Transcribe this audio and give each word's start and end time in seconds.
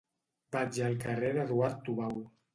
Vaig 0.55 0.79
al 0.87 0.97
carrer 1.03 1.31
d'Eduard 1.37 1.79
Tubau. 1.91 2.19